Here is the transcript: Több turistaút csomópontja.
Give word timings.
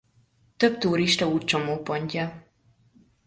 Több 0.57 0.77
turistaút 0.79 1.45
csomópontja. 1.45 2.47